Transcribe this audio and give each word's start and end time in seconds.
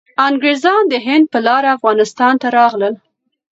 انګریزان 0.27 0.81
د 0.87 0.93
هند 1.05 1.25
په 1.33 1.39
لاره 1.47 1.69
افغانستان 1.77 2.33
ته 2.41 2.47
راغلل. 2.57 2.93